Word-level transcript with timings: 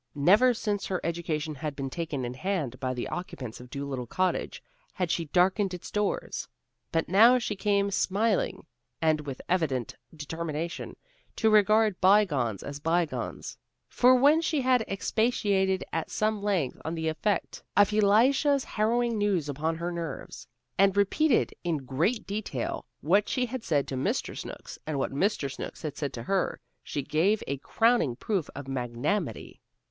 Never 0.15 0.55
since 0.55 0.87
her 0.87 0.99
education 1.03 1.53
had 1.53 1.75
been 1.75 1.91
taken 1.91 2.25
in 2.25 2.33
hand 2.33 2.79
by 2.79 2.95
the 2.95 3.07
occupants 3.09 3.59
of 3.59 3.69
Dolittle 3.69 4.07
Cottage, 4.07 4.63
had 4.93 5.11
she 5.11 5.25
darkened 5.25 5.75
its 5.75 5.91
doors. 5.91 6.47
But 6.91 7.07
now 7.07 7.37
she 7.37 7.55
came 7.55 7.91
smiling, 7.91 8.65
and 8.99 9.21
with 9.21 9.41
an 9.41 9.45
evident 9.47 9.95
determination 10.15 10.95
to 11.35 11.51
regard 11.51 12.01
bygones 12.01 12.63
as 12.63 12.79
bygones. 12.79 13.59
For 13.89 14.15
when 14.15 14.41
she 14.41 14.59
had 14.61 14.83
expatiated 14.87 15.83
at 15.93 16.09
some 16.09 16.41
length 16.41 16.81
on 16.83 16.95
the 16.95 17.07
effect 17.07 17.61
of 17.77 17.93
Elisha's 17.93 18.63
harrowing 18.63 19.19
news 19.19 19.47
upon 19.47 19.75
her 19.75 19.91
nerves, 19.91 20.47
and 20.79 20.93
had 20.93 20.97
repeated 20.97 21.53
in 21.63 21.85
great 21.85 22.25
detail 22.25 22.87
what 23.01 23.29
she 23.29 23.45
had 23.45 23.63
said 23.63 23.87
to 23.89 23.95
Mr. 23.95 24.35
Snooks, 24.35 24.79
and 24.87 24.97
what 24.97 25.11
Mr. 25.11 25.51
Snooks 25.53 25.83
had 25.83 25.95
said 25.95 26.11
to 26.13 26.23
her, 26.23 26.59
she 26.81 27.03
gave 27.03 27.43
a 27.45 27.57
crowning 27.59 28.15
proof 28.15 28.49
of 28.55 28.67
magnanimity. 28.67 29.61